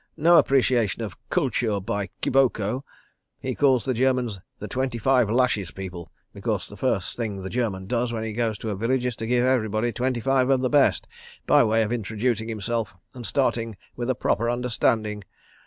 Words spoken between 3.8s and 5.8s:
the Germans 'the Twenty Five Lashes